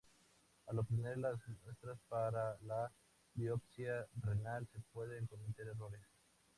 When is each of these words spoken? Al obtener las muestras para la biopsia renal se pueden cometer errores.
Al 0.65 0.79
obtener 0.79 1.19
las 1.19 1.37
muestras 1.63 1.99
para 2.09 2.57
la 2.65 2.91
biopsia 3.35 4.07
renal 4.23 4.65
se 4.73 4.79
pueden 4.91 5.27
cometer 5.27 5.67
errores. 5.67 6.01